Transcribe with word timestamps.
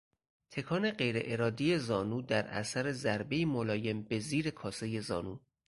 تکان 0.51 0.91
غیر 0.91 1.15
ارادی 1.25 1.77
زانو 1.77 2.21
در 2.21 2.47
اثر 2.47 2.91
ضربهی 2.91 3.45
ملایم 3.45 4.01
به 4.03 4.19
زیر 4.19 4.49
کاسهی 4.49 5.01
زانو 5.01 5.37